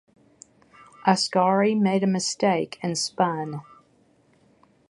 Ascari 1.05 1.79
made 1.79 2.01
a 2.03 2.07
mistake 2.07 2.79
and 2.81 2.97
spun. 2.97 3.61